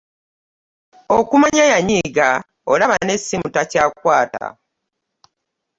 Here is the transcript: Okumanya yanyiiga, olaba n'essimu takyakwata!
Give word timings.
Okumanya 1.17 1.63
yanyiiga, 1.71 2.29
olaba 2.71 2.95
n'essimu 3.05 3.47
takyakwata! 3.55 4.45